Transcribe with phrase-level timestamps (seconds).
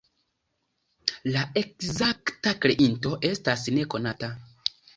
[1.35, 4.35] La ekzakta kreinto estas nekonata.